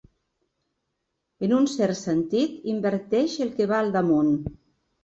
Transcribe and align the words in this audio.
En 1.49 1.53
un 1.59 1.69
cert 1.75 2.01
sentit, 2.01 2.57
inverteix 2.75 3.39
el 3.49 3.57
que 3.61 3.73
va 3.75 3.81
al 3.85 3.97
damunt. 4.01 4.35